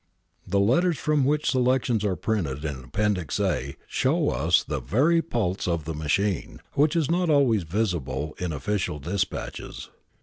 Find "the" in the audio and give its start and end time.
0.47-0.59, 4.63-4.79, 5.85-5.93, 8.49-8.55